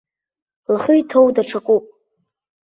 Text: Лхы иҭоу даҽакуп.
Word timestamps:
Лхы 0.73 0.93
иҭоу 1.01 1.27
даҽакуп. 1.35 1.83